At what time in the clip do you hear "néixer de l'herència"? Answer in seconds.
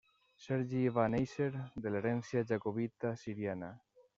1.15-2.45